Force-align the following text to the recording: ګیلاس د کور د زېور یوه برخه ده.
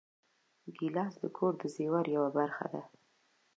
ګیلاس 0.77 1.13
د 1.21 1.23
کور 1.37 1.53
د 1.61 1.63
زېور 1.75 2.05
یوه 2.15 2.29
برخه 2.37 2.65
ده. 2.73 2.81